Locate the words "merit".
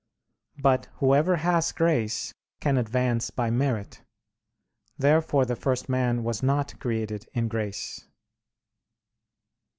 3.51-4.01